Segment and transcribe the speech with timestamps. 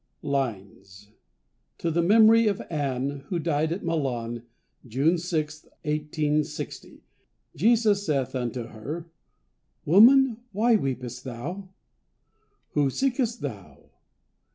[0.23, 1.11] LINES
[1.77, 4.47] TO THE MEMORY OF "ANNIE," WHO DIED AT MILAN,
[4.87, 7.03] JUNE 6, 1860
[7.55, 9.05] "Jesus saith unto her,
[9.85, 11.69] Woman, why weepest thou?
[12.71, 13.91] whom seekest thou?